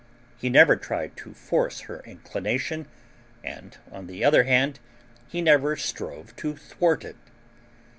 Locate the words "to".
1.17-1.35, 6.37-6.55